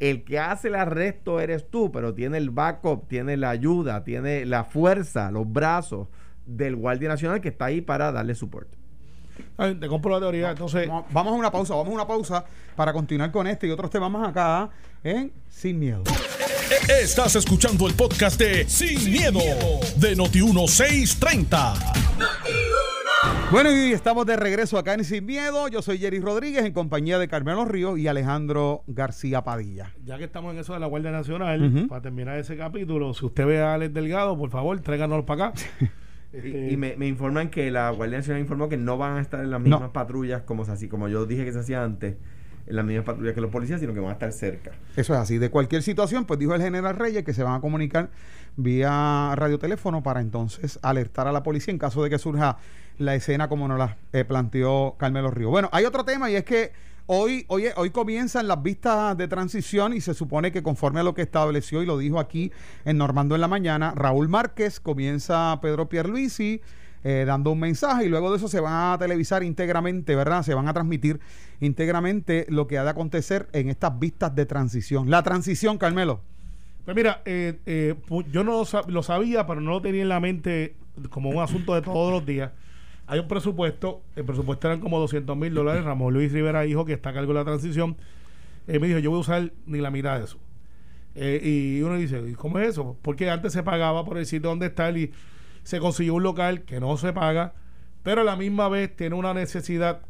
[0.00, 4.46] el que hace el arresto eres tú, pero tiene el backup, tiene la ayuda, tiene
[4.46, 6.08] la fuerza, los brazos
[6.46, 8.76] del Guardia Nacional que está ahí para darle soporte.
[9.56, 10.50] Te compro la teoría.
[10.50, 12.44] Entonces, Vamos a una pausa, vamos a una pausa
[12.76, 14.70] para continuar con este y otros temas más acá
[15.02, 16.02] en Sin Miedo.
[16.88, 19.40] Estás escuchando el podcast de Sin, miedo,
[19.96, 22.67] de Noti1630.
[23.50, 25.68] Bueno, y estamos de regreso acá en Sin Miedo.
[25.68, 29.90] Yo soy Jerry Rodríguez en compañía de Carmelo Ríos y Alejandro García Padilla.
[30.04, 33.46] ya que estamos en eso de la Guardia Nacional, para terminar ese capítulo, si usted
[33.46, 35.60] ve a Alex Delgado, por favor, tráiganos para acá.
[36.30, 39.20] Y, Este, y me, me informan que la Guardia Nacional informó que no van a
[39.22, 39.64] estar en las No.
[39.64, 42.16] mismas patrullas como, se hacía- como yo dije que se hacía antes,
[42.66, 44.72] en las mismas patrullas que los policías, sino que van a estar cerca.
[44.94, 45.38] Eso es así.
[45.38, 48.10] De cualquier situación, pues dijo el general Reyes que se van a comunicar
[48.56, 52.58] vía radioteléfono para entonces alertar a la policía en caso de que surja
[52.98, 55.50] la escena como nos la eh, planteó Carmelo Río.
[55.50, 56.72] Bueno, hay otro tema y es que
[57.06, 61.14] hoy, hoy, hoy comienzan las vistas de transición y se supone que conforme a lo
[61.14, 62.52] que estableció y lo dijo aquí
[62.84, 66.60] en Normando en la mañana, Raúl Márquez comienza Pedro Pierluisi
[67.04, 70.42] eh, dando un mensaje y luego de eso se van a televisar íntegramente, ¿verdad?
[70.42, 71.20] Se van a transmitir
[71.60, 75.08] íntegramente lo que ha de acontecer en estas vistas de transición.
[75.08, 76.20] La transición, Carmelo.
[76.84, 77.94] Pues mira, eh, eh,
[78.32, 80.74] yo no lo sabía, pero no lo tenía en la mente
[81.10, 82.50] como un asunto de todos los días.
[83.08, 85.82] Hay un presupuesto, el presupuesto eran como 200 mil dólares.
[85.82, 87.96] Ramón Luis Rivera dijo que está a cargo de la transición.
[88.66, 90.38] Eh, me dijo, yo voy a usar ni la mitad de eso.
[91.14, 92.98] Eh, y uno dice, ¿y ¿cómo es eso?
[93.00, 95.10] Porque antes se pagaba por el sitio donde está y
[95.62, 97.54] se consiguió un local que no se paga,
[98.02, 100.02] pero a la misma vez tiene una necesidad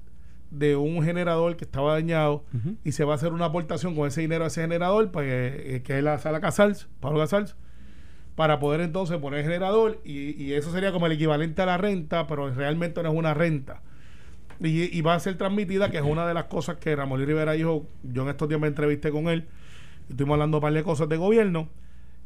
[0.51, 2.45] de un generador que estaba dañado
[2.85, 5.83] y se va a hacer una aportación con ese dinero a ese generador, pues, eh,
[5.85, 7.55] que es la sala Casals, Pablo Casals,
[8.38, 11.77] para poder entonces poner el generador y, y eso sería como el equivalente a la
[11.77, 13.83] renta, pero realmente no es una renta.
[14.61, 17.55] Y, y va a ser transmitida, que es una de las cosas que Ramón Rivera
[17.55, 19.48] dijo, yo en estos días me entrevisté con él,
[20.09, 21.68] estuvimos hablando un par de cosas de gobierno,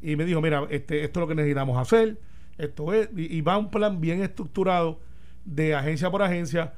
[0.02, 2.18] y me dijo, mira, este, esto es lo que necesitamos hacer,
[2.58, 5.00] esto es, y, y va un plan bien estructurado
[5.46, 6.74] de agencia por agencia.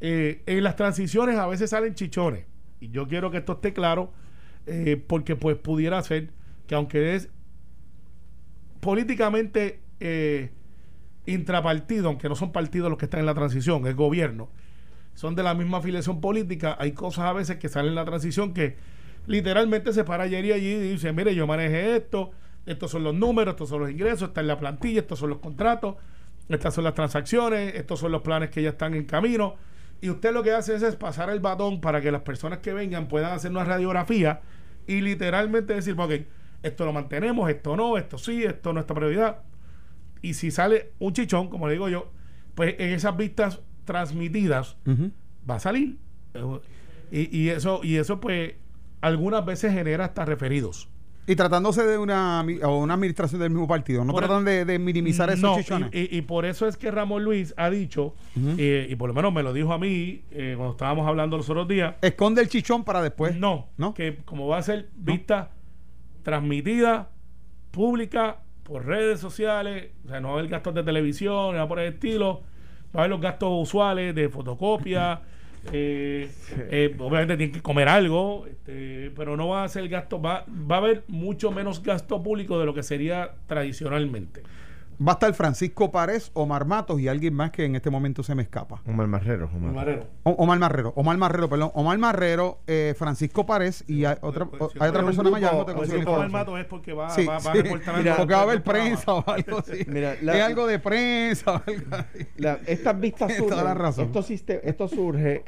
[0.00, 2.46] Eh, en las transiciones a veces salen chichones,
[2.80, 4.14] y yo quiero que esto esté claro,
[4.64, 6.30] eh, porque pues pudiera ser
[6.66, 7.28] que aunque es
[8.80, 10.50] políticamente eh,
[11.26, 14.48] intrapartido, aunque no son partidos los que están en la transición, es gobierno,
[15.14, 18.54] son de la misma afiliación política, hay cosas a veces que salen en la transición
[18.54, 18.76] que
[19.26, 22.30] literalmente se para ayer y allí y dice, mire, yo manejé esto,
[22.66, 25.38] estos son los números, estos son los ingresos, está en la plantilla, estos son los
[25.38, 25.96] contratos,
[26.48, 29.56] estas son las transacciones, estos son los planes que ya están en camino.
[30.00, 32.72] Y usted lo que hace es, es pasar el batón para que las personas que
[32.72, 34.40] vengan puedan hacer una radiografía
[34.86, 36.12] y literalmente decir, ok,
[36.62, 39.38] esto lo mantenemos, esto no, esto sí, esto no es nuestra prioridad.
[40.22, 42.10] Y si sale un chichón, como le digo yo,
[42.54, 44.76] pues en esas vistas transmitidas
[45.48, 45.96] va a salir.
[47.10, 48.54] Y, y eso, y eso pues
[49.00, 50.88] algunas veces genera hasta referidos.
[51.26, 54.78] Y tratándose de una, o una administración del mismo partido, no Por tratan de, de
[54.78, 55.90] minimizar esos No, chichones.
[55.92, 58.14] Y, y- y por eso es que Ramón Luis ha dicho,
[58.56, 61.48] eh, y por lo menos me lo dijo a mí eh, cuando estábamos hablando los
[61.50, 63.36] otros días, Esconde el chichón para después.
[63.36, 63.92] no, ¿No?
[63.92, 65.50] que como va a ser vista
[66.22, 67.10] transmitida,
[67.70, 71.78] pública, por redes sociales, o sea, no va a haber gastos de televisión, nada por
[71.78, 72.42] el estilo,
[72.94, 75.22] va a haber los gastos usuales de fotocopia,
[75.72, 76.30] eh,
[76.70, 80.76] eh, obviamente tienen que comer algo, este, pero no va a ser gasto, va, va
[80.76, 84.42] a haber mucho menos gasto público de lo que sería tradicionalmente.
[85.00, 88.34] Va a estar Francisco Párez, Omar Matos y alguien más que en este momento se
[88.34, 88.82] me escapa.
[88.84, 89.48] Omar Marrero.
[89.54, 89.72] Omar.
[89.72, 90.06] Marrero.
[90.24, 91.70] O- Omar Marrero, Omar Marrero, perdón.
[91.74, 95.40] Omar Marrero, eh, Francisco Párez y hay otra, Pues, o- si hay otra persona más,
[95.40, 97.62] no te pues, si la es porque va, Sí, va, va a sí.
[97.62, 99.84] reportar Mira, algo porque va a haber prensa o algo así.
[99.86, 102.26] Mira, la- es algo de prensa o algo así.
[102.36, 103.62] La- estas vistas surgen-
[104.64, 105.44] esto surge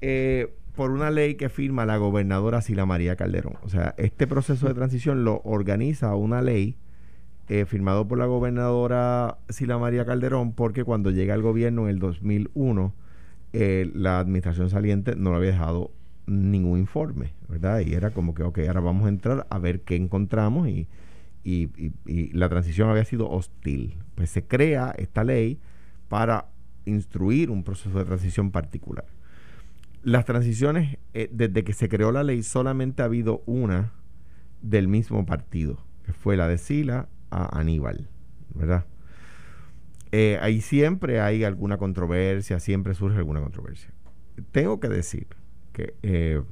[0.00, 3.54] eh, por una ley que firma la gobernadora Sila María Calderón.
[3.64, 6.76] O sea, este proceso de transición lo organiza una ley
[7.52, 11.98] eh, firmado por la gobernadora Sila María Calderón porque cuando llega al gobierno en el
[11.98, 12.94] 2001
[13.52, 15.90] eh, la administración saliente no le había dejado
[16.26, 17.80] ningún informe, ¿verdad?
[17.80, 20.88] Y era como que, ok, ahora vamos a entrar a ver qué encontramos y,
[21.44, 21.68] y-
[22.06, 23.96] y- la transición había sido hostil.
[24.14, 25.58] Pues se crea esta ley
[26.08, 26.46] para
[26.86, 29.04] instruir un proceso de transición particular.
[30.02, 33.92] Las transiciones, eh, desde que se creó la ley, solamente ha habido una
[34.62, 38.08] del mismo partido, que fue la de Sila Aníbal,
[38.54, 38.84] ¿verdad?
[40.12, 43.90] Eh, ahí siempre hay alguna controversia, siempre surge alguna controversia.
[44.52, 45.26] Tengo que decir
[45.72, 46.42] que, eh,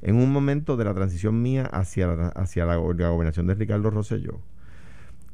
[0.00, 4.40] en un momento de la transición mía hacia la, hacia la, gobernación de Ricardo Rosselló,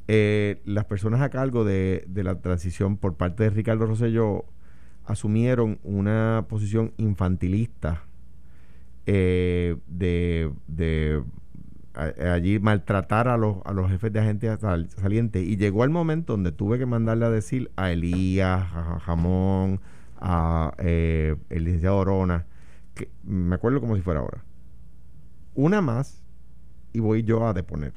[0.07, 4.45] eh, las personas a cargo de, la transición por parte de Ricardo Rosselló
[5.05, 8.03] asumieron una posición infantilista
[9.05, 9.77] de,
[10.67, 11.23] de
[11.95, 14.59] allí maltratar a los, a los jefes de agentes
[14.97, 19.79] salientes y llegó el momento donde tuve que mandarle a decir a Elías, a Jamón,
[20.17, 22.45] a eh, el licenciado Orona,
[22.93, 24.43] que me acuerdo como si fuera ahora.
[25.53, 26.21] Una más
[26.93, 27.93] y voy yo a deponer.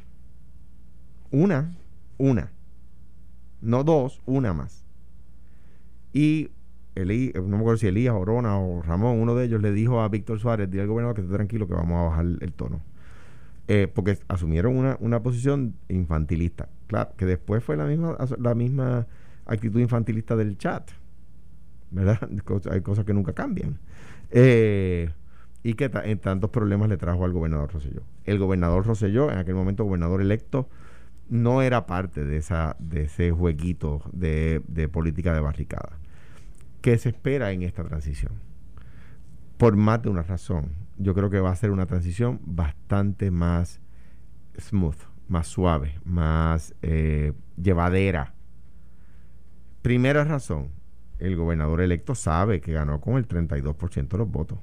[1.30, 1.72] Una,
[2.16, 2.52] una.
[3.60, 4.84] No dos, una más.
[6.12, 6.50] Y
[6.94, 10.08] Elí, no me acuerdo si Elías, Orona o Ramón, uno de ellos le dijo a
[10.08, 12.80] Víctor Suárez, dile al gobernador que esté tranquilo que vamos a bajar el tono.
[13.70, 16.70] Eh, porque asumieron una, una, posición infantilista.
[16.86, 19.06] Claro, que después fue la misma, la misma
[19.44, 20.90] actitud infantilista del chat.
[21.90, 22.18] ¿Verdad?
[22.70, 23.78] Hay cosas que nunca cambian.
[24.30, 25.10] Eh,
[25.62, 28.02] y que en tantos problemas le trajo al gobernador Rosselló.
[28.24, 30.70] El gobernador Rosselló, en aquel momento gobernador electo,
[31.28, 35.98] no era parte de, esa, de ese jueguito de, de política de barricada.
[36.80, 38.47] ¿Qué se espera en esta transición?
[39.58, 40.72] Por más de una razón.
[40.96, 43.80] Yo creo que va a ser una transición bastante más
[44.58, 44.96] smooth,
[45.28, 48.34] más suave, más eh, llevadera.
[49.82, 50.70] Primera razón,
[51.18, 54.58] el gobernador electo sabe que ganó con el 32% de los votos.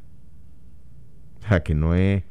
[1.39, 2.23] O sea, que no es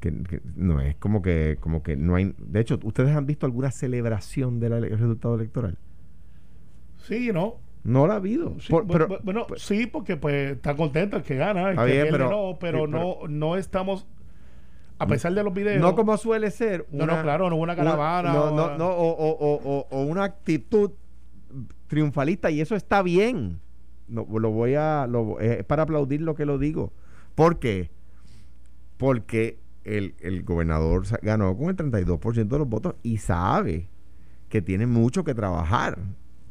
[0.00, 3.70] que, no es como que como que no hay de hecho, ¿ustedes han visto alguna
[3.70, 5.78] celebración del resultado electoral?
[6.98, 7.63] Sí, no.
[7.84, 8.56] No la ha habido.
[9.22, 13.18] bueno, sí, porque pues está contento el que gana, el que pero, no, pero, no,
[13.28, 14.06] no estamos
[14.98, 15.80] a pesar de los videos.
[15.80, 16.86] No como suele ser.
[16.90, 18.32] no, no, claro, no una caravana.
[18.32, 20.92] no, no, no, o, o, o, o, una actitud
[21.88, 23.60] triunfalista y eso está bien.
[24.08, 25.06] No, lo voy a.
[25.06, 26.92] Lo, es para aplaudir lo que lo digo.
[27.34, 27.90] ¿Por qué?
[28.96, 33.88] Porque el, el gobernador ganó con el 32% de los votos y sabe
[34.48, 35.98] que tiene mucho que trabajar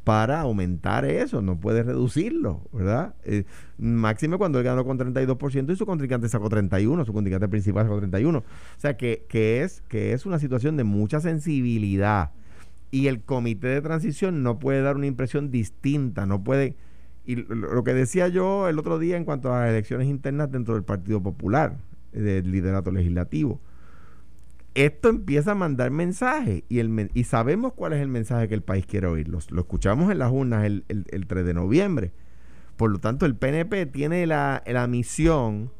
[0.04, 3.14] para aumentar eso, no puede reducirlo, ¿verdad?
[3.24, 3.44] Eh,
[3.78, 7.98] máximo cuando él ganó con 32% y su contrincante sacó 31, su contrincante principal sacó
[7.98, 8.38] 31.
[8.38, 8.44] O
[8.76, 12.32] sea que, que, es, que es una situación de mucha sensibilidad
[12.94, 16.76] y el comité de transición no puede dar una impresión distinta, no puede...
[17.26, 20.74] Y lo, que decía yo el otro día en cuanto a las elecciones internas dentro
[20.74, 21.78] del Partido Popular,
[22.12, 23.60] del liderato legislativo,
[24.74, 28.62] esto empieza a mandar mensajes y, el, y sabemos cuál es el mensaje que el
[28.62, 29.28] país quiere oír.
[29.28, 30.84] Lo, escuchamos en las urnas el,
[31.26, 32.12] 3 de noviembre.
[32.76, 35.70] Por lo tanto, el PNP tiene la, misión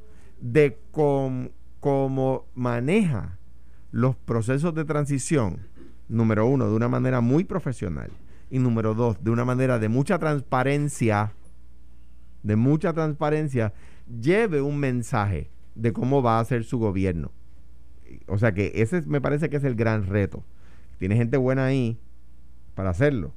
[0.41, 3.39] de cómo maneja
[3.91, 5.59] los procesos de transición
[6.09, 8.11] número uno, de una manera muy profesional
[8.51, 11.33] y número dos, de una manera de mucha transparencia,
[12.43, 13.73] de mucha transparencia,
[14.21, 17.33] lleve un mensaje de cómo va a ser su gobierno.
[18.27, 20.45] O sea que ese me parece que es el gran reto.
[20.99, 21.99] Tiene gente buena ahí
[22.75, 23.33] para hacerlo.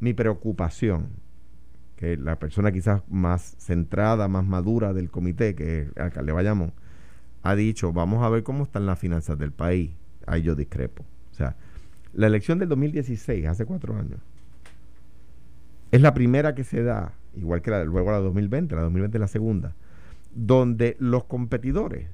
[0.00, 1.08] Mi preocupación,
[1.96, 6.72] que la persona quizás más centrada, más madura del comité, que es el alcalde Bayamón,
[7.42, 9.92] ha dicho, vamos a ver cómo están las finanzas del país.
[10.26, 11.04] Ahí yo discrepo.
[11.30, 11.56] O sea,
[12.12, 14.20] la elección del 2016, hace cuatro años,
[15.90, 19.20] es la primera que se da, igual que la, luego la 2020, la 2020 es
[19.20, 19.74] la segunda,
[20.34, 22.08] donde los competidores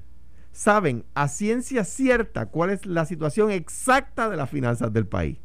[0.51, 5.37] saben a ciencia cierta cuál es la situación exacta de las finanzas del país.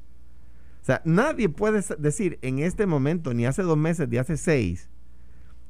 [0.83, 4.89] O sea, nadie puede decir en este momento, ni hace dos meses, ni hace seis,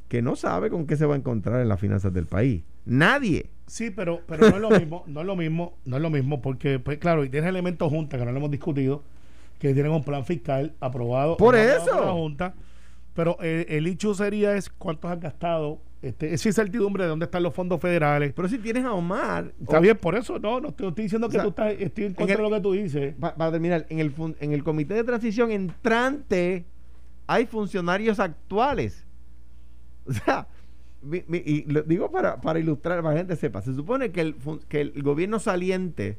[0.09, 2.64] que no sabe con qué se va a encontrar en las finanzas del país.
[2.85, 3.51] Nadie.
[3.66, 6.40] Sí, pero, pero no es lo mismo, no es lo mismo, no es lo mismo,
[6.42, 9.03] porque, pues claro, y tienes elementos junta que no lo hemos discutido,
[9.59, 12.55] que tienen un plan fiscal aprobado por eso por la junta,
[13.16, 17.42] pero eh, el hecho sería es cuántos han gastado, este, esa incertidumbre de dónde están
[17.42, 18.35] los fondos federales.
[18.35, 19.55] Pero si tienes a Omar.
[19.59, 22.42] Está bien, por eso no, no estoy, diciendo que tú estás, estoy en contra de
[22.42, 23.14] lo que tú dices.
[23.18, 26.66] Para terminar, en el, en el comité de transición entrante
[27.26, 29.05] hay funcionarios actuales.
[30.09, 30.46] O sea,
[31.02, 34.37] y lo digo para, para ilustrar, para que la gente sepa, se supone que el,
[34.68, 36.16] que el gobierno saliente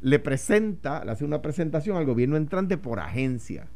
[0.00, 3.66] le presenta, le hace una presentación al gobierno entrante por agencia.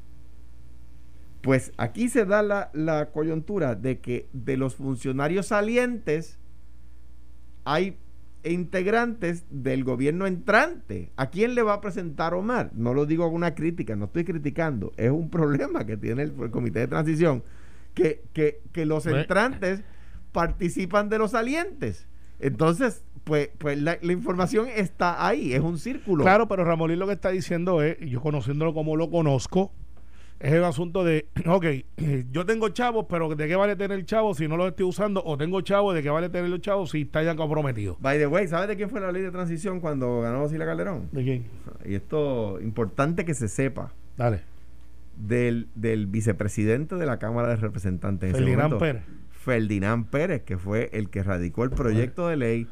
[1.41, 6.39] Pues aquí se da la, la coyuntura de que de los funcionarios salientes
[7.65, 7.97] hay
[8.45, 11.13] integrantes del gobierno entrante.
[11.17, 12.71] ¿A quién le va a presentar Omar?
[12.75, 14.93] No lo digo con una crítica, no estoy criticando.
[14.97, 17.43] Es un problema que tiene el, comité de transición,
[17.95, 19.83] que, que, que los entrantes
[20.33, 22.07] participan de los salientes.
[22.39, 26.25] Entonces, pues, pues la, información está ahí, es un círculo.
[26.25, 29.73] Claro, pero Ramolín lo que está diciendo es, yo conociéndolo como lo conozco,
[30.41, 31.67] es el asunto de, ok,
[32.33, 35.23] yo tengo chavos, pero ¿de qué vale tener chavos si no los estoy usando?
[35.25, 37.97] O tengo chavos, ¿de qué vale tener los chavos si está ya comprometido?
[38.01, 41.09] By the way, ¿sabes de quién fue la ley de transición cuando ganó Sila Calderón?
[41.13, 41.45] ¿De quién?
[41.85, 44.41] Y esto, importante que se sepa, Dale.
[45.17, 48.31] del, del vicepresidente de la Cámara de Representantes.
[48.31, 49.03] en ese Ferdinand momento, Pérez.
[49.31, 52.67] Ferdinand Pérez, que fue el que radicó el proyecto de ley,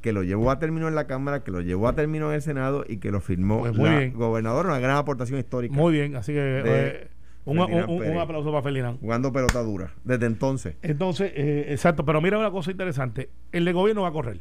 [0.00, 2.42] que lo llevó a término en la Cámara, que lo llevó a término en el
[2.42, 4.12] Senado y que lo firmó Pues muy la bien.
[4.14, 5.74] gobernadora, una gran aportación histórica.
[5.74, 7.08] Muy bien, así que eh,
[7.44, 8.98] un, un- aplauso para Ferdinand.
[9.00, 9.92] Jugando pelota dura.
[10.04, 10.76] Desde entonces.
[10.82, 13.30] Entonces, eh, exacto, pero mira una cosa interesante.
[13.52, 14.40] El de gobierno va a correr.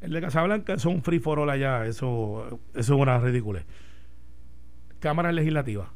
[0.00, 3.64] El de Casablanca es un free for all allá, eso, eso es una ridícula.
[5.00, 5.92] Cámara legislativa,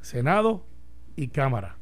[0.00, 0.64] Senado
[1.16, 1.76] y Cámara.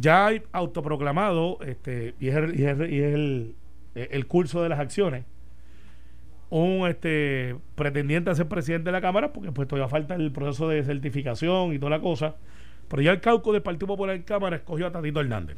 [0.00, 3.54] Ya hay autoproclamado, este, y es el, y es el- y es el-
[3.94, 5.24] el curso de las acciones,
[6.50, 10.68] un este pretendiente a ser presidente de la Cámara, porque pues todavía falta el proceso
[10.68, 12.36] de certificación y toda la cosa.
[12.88, 15.56] Pero ya el caucus del Partido Popular en Cámara escogió a Tatito Hernández.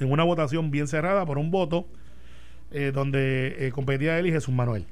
[0.00, 1.86] En una votación bien cerrada por un voto,
[2.70, 4.84] eh, donde eh, competía él y Jesús Manuel.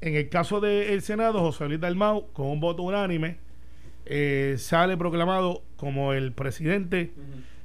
[0.00, 3.36] En el caso del Senado, José Luis Dalmau, con un voto unánime,
[4.06, 7.12] eh, sale proclamado como el presidente,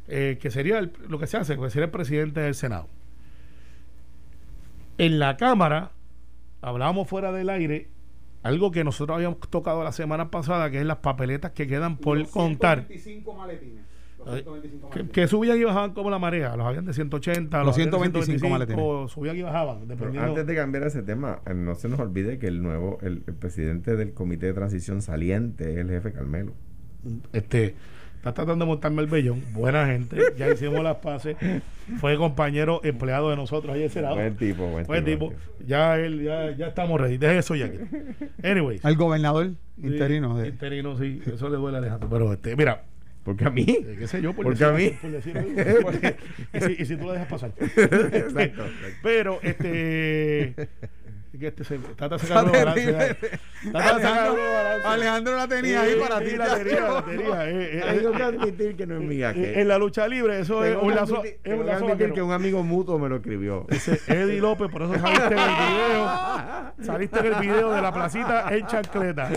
[0.08, 2.88] eh, que sería el- lo que se hace, que sería el presidente del Senado.
[4.98, 5.92] En la Cámara,
[6.62, 7.90] hablábamos fuera del aire,
[8.44, 12.18] algo que nosotros habíamos tocado la semana pasada, que es las papeletas que quedan por
[12.18, 12.86] Los contar.
[12.88, 13.84] 125 maletines.
[14.20, 15.12] Los Ay, 125 Que, maletines.
[15.14, 18.50] que subían y bajaban como la marea, los habían de 180, Los habían de 125
[18.50, 19.12] maletines.
[19.12, 20.30] subían y bajaban, Pero dependiendo.
[20.30, 23.34] antes de cambiar ese tema, eh, no se nos olvide que el nuevo, el, el
[23.34, 26.54] presidente del comité de transición saliente es el jefe Carmelo.
[27.34, 27.76] este
[28.30, 31.36] está tratando de montarme el vellón buena gente ya hicimos las paces
[32.00, 35.32] fue compañero empleado de nosotros ayer será Buen tipo, buen, buen tipo
[35.66, 37.78] ya él ya, ya estamos ready deje eso ya aquí.
[38.44, 40.38] anyways Al gobernador sí, interino.
[40.38, 42.84] De, interino sí eso le duele a Alejandro pero este mira
[43.24, 43.66] Porque a mí.
[43.68, 44.98] eh, qué sé yo por Porque decir- a mí.
[45.02, 45.92] por decir algo.
[46.54, 48.64] y, si, y si tú lo dejas pasar Exacto, exacto.
[49.04, 50.56] pero este
[51.38, 52.94] que este se trata de sacar el balance
[53.72, 54.88] sacar Alejandro, balance.
[54.88, 56.36] Alejandro la tenía ahí para ti.
[56.36, 57.50] la tenía, la tenía.
[57.50, 59.34] eh, eh, Tengo eh, que admitir que no es mía.
[59.36, 61.22] En la lucha libre, eso es tengo un que lazo.
[61.44, 63.66] tengo que lazo admitir que un amigo mutuo me lo escribió.
[63.70, 66.74] Ese Eddie López, por eso saliste en el video.
[66.82, 69.30] Saliste en el video de la placita en chancleta.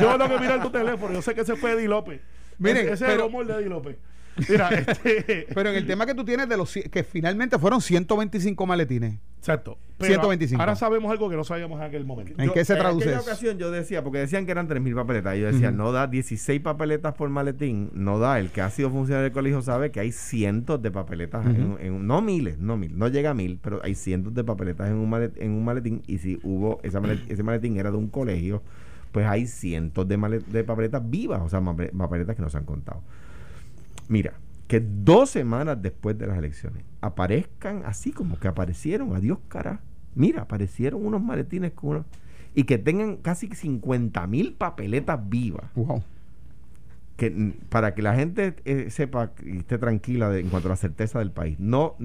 [0.00, 1.14] Yo, tengo que mirar tu teléfono.
[1.14, 2.20] Yo sé que ese fue Eddie López.
[2.58, 3.96] Miren, ese, es el humor de Eddie López.
[4.48, 5.46] Mira, este.
[5.54, 9.18] Pero en el tema que tú tienes de los que finalmente fueron 125 maletines.
[9.38, 9.78] Exacto.
[9.98, 10.60] Pero 125.
[10.60, 12.34] Ahora sabemos algo que no sabíamos en aquel momento.
[12.42, 13.30] ¿En qué se traduce En aquella eso?
[13.30, 15.36] ocasión yo decía, porque decían que eran 3.000 papeletas.
[15.36, 17.90] y Yo decía, no da 16 papeletas por maletín.
[17.94, 18.38] No da.
[18.40, 21.46] El que ha sido funcionario del colegio sabe que hay cientos de papeletas.
[21.46, 21.78] en- Ujú.
[21.80, 22.98] en, no miles, no mil.
[22.98, 26.02] No llega a mil, pero hay cientos de papeletas en un, malet- en un maletín.
[26.06, 28.62] Y si hubo, esa malet- ese maletín era de un colegio,
[29.12, 31.40] pues hay cientos de, malet- de papeletas vivas.
[31.42, 33.00] O sea, papeletas que no se han contado.
[34.08, 34.34] Mira,
[34.68, 39.80] que dos semanas después de las elecciones aparezcan así como que aparecieron, adiós cara.
[40.14, 42.06] Mira, aparecieron unos maletines con unos-
[42.54, 45.66] y que tengan casi 50 mil papeletas vivas.
[45.74, 46.02] Wow.
[47.16, 50.70] Que, mm, para que la gente eh, sepa y esté tranquila de- en cuanto a
[50.70, 51.58] la certeza del país.
[51.60, 51.96] No,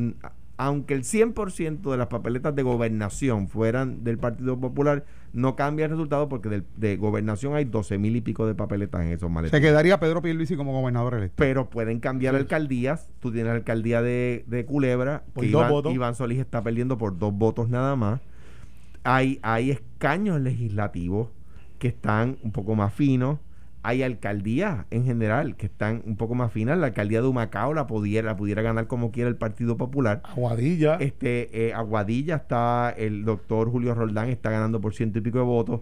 [0.58, 5.92] aunque el 100% de las papeletas de gobernación fueran del Partido Popular, no cambia el
[5.92, 9.62] resultado porque del- de gobernación hay 12 mil y pico de papeletas en esos maletines
[9.62, 11.36] Se quedaría Pedro Pierluisi como gobernador electo.
[11.38, 13.12] pero pueden cambiar alcaldías.
[13.20, 15.94] Tú tienes la alcaldía de, de Culebra, Por que dos Iván, votos.
[15.94, 18.20] Iván Solís está perdiendo por dos votos nada más.
[19.04, 21.30] Hay, hay escaños legislativos
[21.80, 23.40] que están un poco más finos.
[23.84, 26.78] Hay alcaldías en general que están un poco más finas.
[26.78, 30.22] La alcaldía de Humacao la pudiera, la pudiera ganar como quiera el Partido Popular.
[30.24, 30.96] Aguadilla.
[31.00, 35.46] Este, eh, Aguadilla está, el doctor Julio Roldán está ganando por ciento y pico de
[35.46, 35.82] votos.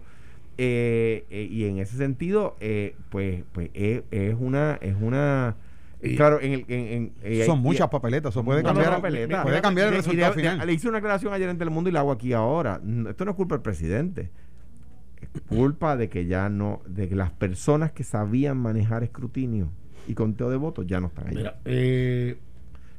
[0.56, 5.56] Eh, eh, y en ese sentido, eh, pues, pues es, es una, es una
[6.02, 8.32] Y- claro, en el, en, en- Son muchas papeletas.
[8.32, 9.00] Eso puede cambiar,
[9.42, 10.66] puede cambiar el resultado final.
[10.66, 12.80] Le hice una aclaración ayer en Telemundo y la hago aquí ahora.
[13.08, 14.30] Esto no es culpa del presidente.
[15.48, 19.68] Culpa de que ya no, de que las personas que sabían manejar escrutinio
[20.08, 21.36] y conteo de votos ya no están ahí.
[21.36, 22.38] Mira, eh,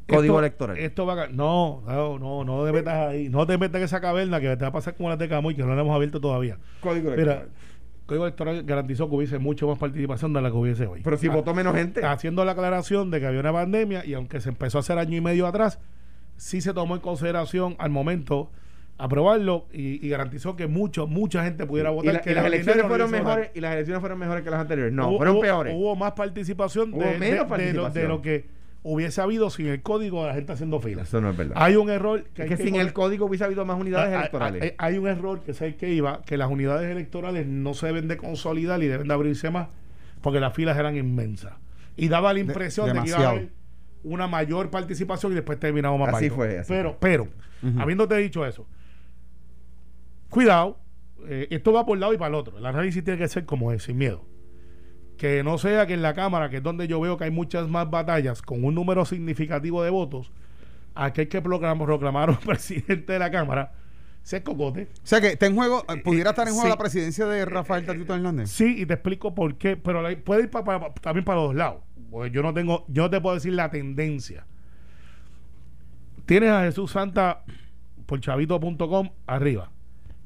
[0.08, 0.78] Código esto- electoral.
[0.78, 3.30] Esto va a, no, no, no, no te metas ahí.
[3.30, 5.56] No te metas en esa caverna que te va a pasar como la de Camuy,
[5.56, 6.58] que no la hemos abierto todavía.
[6.82, 7.50] Código Mira, electoral.
[8.06, 11.00] Código Electoral garantizó que hubiese mucho más participación de la que hubiese hoy.
[11.02, 12.04] Pero si Ah, votó menos gente.
[12.06, 15.16] Haciendo la aclaración de que había una pandemia y aunque se empezó a hacer año
[15.16, 15.80] y medio atrás,
[16.36, 18.52] sí se tomó en consideración al momento
[19.04, 22.14] aprobarlo y, y garantizó que mucho, mucha gente pudiera y, votar.
[22.14, 24.60] la- que y las el elecciones fueron mejores y las elecciones fueron mejores que las
[24.62, 24.94] anteriores.
[24.94, 25.74] No, Hubo- fueron hubo- peores.
[25.76, 28.08] Hubo más participación, Hubo de, de- menos de lo, de participación.
[28.10, 28.46] lo que
[28.84, 31.08] hubiese habido sin el código de la gente haciendo filas.
[31.08, 31.54] Eso no es verdad.
[31.58, 34.62] Hay un error que, es que sin el código hubiese habido más unidades hay- electorales.
[34.64, 38.08] Hay, hay un error que el que iba, que las unidades electorales no se deben
[38.08, 39.68] de consolidar y deben de abrirse más
[40.22, 41.54] porque las filas eran inmensas.
[41.98, 43.50] Y daba la impresión de, que iba a haber
[44.04, 46.98] una mayor participación y después terminamos más Así fue, así pero, fue.
[47.02, 47.28] pero,
[47.80, 48.66] habiéndote dicho eso,
[50.32, 50.80] cuidado,
[51.28, 52.58] eh, esto va por un lado y para el otro.
[52.58, 54.26] El análisis tiene que ser como es, sin miedo.
[55.18, 57.68] Que no sea que en la Cámara, que es donde yo veo que hay muchas
[57.68, 60.32] más batallas con un número significativo de votos,
[60.96, 63.74] aquel que proclamó, proclamaron presidente de la Cámara,
[64.24, 64.88] se cocote.
[65.04, 66.72] O sea que está en juego, eh, pudiera estar en juego sí.
[66.72, 68.50] la presidencia de Rafael Tatito Hernández.
[68.50, 71.56] Sí, y te explico por qué, pero puede ir pa- pa- también para los dos
[71.56, 71.82] lados.
[72.10, 74.46] Porque yo no tengo, yo no te puedo decir la tendencia.
[76.26, 77.44] Tienes a Jesús Santa
[78.06, 79.72] por chavito.com arriba.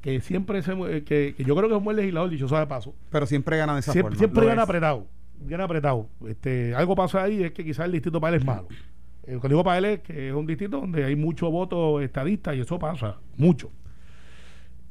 [0.06, 2.60] Que siempre se mue- que, que yo creo que es un buen legislador, dicho sea
[2.60, 2.94] de paso.
[3.10, 4.18] Pero siempre gana de esa Siempre, forma.
[4.18, 4.68] siempre gana es.
[4.68, 5.06] apretado.
[5.40, 6.08] Gana apretado.
[6.28, 8.68] Este, algo pasa ahí, es que quizás el distrito para él es malo.
[9.24, 12.00] Eh, Lo que digo para él es que es un distrito donde hay mucho voto
[12.00, 13.72] estadista y eso pasa, mucho.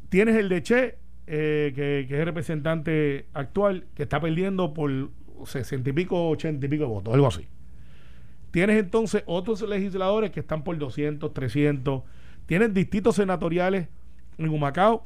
[0.09, 0.97] Tienes el de Che,
[1.27, 4.91] eh, que, que es el representante actual, que está perdiendo por
[5.45, 7.47] sesenta y pico, ochenta y pico de votos, algo así.
[8.51, 12.03] Tienes entonces otros legisladores que están por 200, 300.
[12.45, 13.87] Tienes distritos senatoriales
[14.37, 15.05] en Humacao,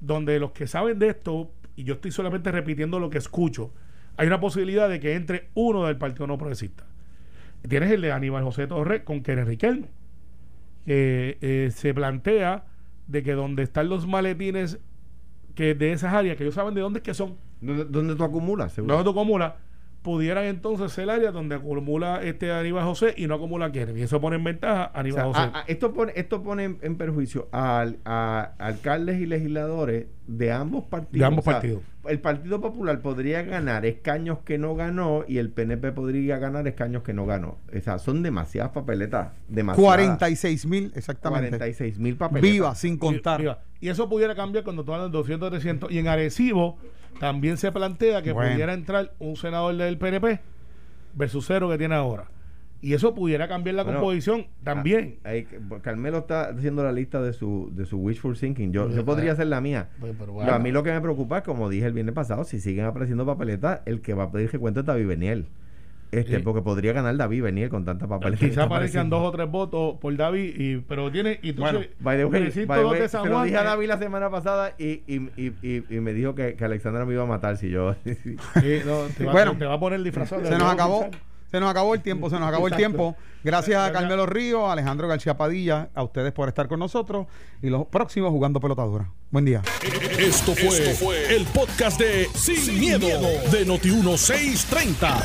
[0.00, 3.72] donde los que saben de esto, y yo estoy solamente repitiendo lo que escucho,
[4.16, 6.84] hay una posibilidad de que entre uno del Partido No Progresista.
[7.68, 9.88] Tienes el de Aníbal José Torres con Kenneth Riquelme,
[10.86, 12.64] que eh, se plantea
[13.06, 14.78] de que donde están los maletines
[15.54, 18.22] que de esas áreas, que ellos saben de dónde es que son, ¿Dónde, dónde tú
[18.24, 18.72] acumulas?
[18.72, 18.96] seguro?
[18.96, 19.54] no tú acumulas,
[20.02, 23.96] pudieran entonces ser el área donde acumula este Aníbal José y no acumula Kenneth.
[23.96, 25.40] Y eso pone en ventaja a O Aníbal sea, José.
[25.40, 30.52] a- a- esto pone, esto pone en, en perjuicio al- a alcaldes y legisladores de
[30.52, 31.18] ambos partidos.
[31.20, 31.82] De ambos O sea, partidos.
[32.08, 37.02] El Partido Popular podría ganar escaños que no ganó y el PNP podría ganar escaños
[37.02, 37.58] que no ganó.
[37.76, 39.32] O sea, son demasiadas papeletas.
[39.48, 39.94] Demasiadas.
[39.94, 41.50] 46 mil, exactamente.
[41.50, 42.50] 46 mil papeletas.
[42.52, 43.40] Viva, sin contar.
[43.40, 43.60] Viva.
[43.80, 45.90] Y eso pudiera cambiar cuando de 200, 300.
[45.90, 46.78] Y en Arecibo
[47.20, 48.52] también se plantea que Bueno.
[48.52, 50.40] pudiera entrar un senador del PNP
[51.14, 52.28] versus cero que tiene ahora.
[52.80, 55.16] Y eso pudiera cambiar la Bueno, composición también.
[55.24, 58.70] Ah, ahí que- Carmelo está haciendo la lista de su, de su wishful thinking.
[58.72, 59.88] Yo, Pues, yo podría ah, hacer la mía.
[59.98, 60.52] pues, pero Pero bueno.
[60.54, 63.26] a mí lo que me preocupa es, como dije el viernes pasado, si siguen apareciendo
[63.26, 65.46] papeletas, el que va a pedir que cuente es David Beniel.
[66.10, 66.42] Este, Sí.
[66.42, 68.40] porque podría ganar David Beniel con tanta papeleta.
[68.40, 71.38] que Quizá aparezcan dos o tres votos por David, y, pero tiene.
[71.42, 73.34] Y Bueno, entonces, By the way, recinto by the dos way, de San se lo
[73.34, 76.34] Juan, dije a eh, David la semana pasada y, y, y, y, y me dijo
[76.34, 77.94] que, que Alexandra me iba a matar si yo...
[78.04, 79.56] sí, no, te, va, Bueno.
[79.58, 80.40] te va a poner disfrazado.
[80.40, 81.10] de Se nos acabó.
[81.50, 83.16] Se nos acabó el tiempo, se nos acabó el tiempo.
[83.42, 83.92] Gracias a.
[83.92, 87.26] Carmelo Río, a Alejandro García Padilla, a ustedes por estar con nosotros
[87.62, 89.10] y los próximos jugando pelotadura.
[89.30, 89.62] Buen día.
[90.18, 93.06] Esto fue, el podcast de Sin, miedo,
[93.50, 95.22] de Noti1630.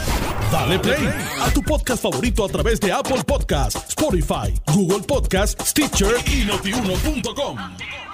[0.52, 1.10] Dale play
[1.42, 8.13] a tu podcast favorito a través de Apple Podcasts, Spotify, Google Podcasts, Stitcher y notiuno.com.